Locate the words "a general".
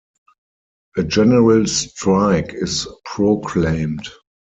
0.97-1.67